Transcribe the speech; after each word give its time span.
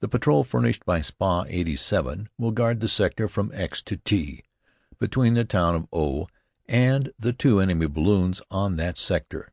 The 0.00 0.08
patrol 0.08 0.44
furnished 0.44 0.84
by 0.84 1.00
Spa. 1.00 1.44
87 1.48 2.28
will 2.36 2.50
guard 2.50 2.80
the 2.80 2.88
sector 2.88 3.26
from 3.26 3.50
X 3.54 3.80
to 3.84 3.96
T, 3.96 4.44
between 4.98 5.32
the 5.32 5.46
town 5.46 5.74
of 5.74 5.88
O 5.94 6.28
and 6.68 7.10
the 7.18 7.32
two 7.32 7.58
enemy 7.58 7.86
balloons 7.86 8.42
on 8.50 8.76
that 8.76 8.98
sector. 8.98 9.50